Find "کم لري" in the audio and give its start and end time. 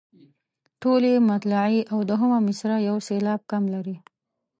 3.51-3.95